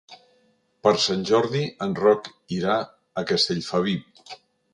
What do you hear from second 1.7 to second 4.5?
en Roc irà a Castellfabib.